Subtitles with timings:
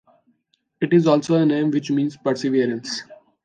[0.81, 3.03] It is also a name which means perseverance.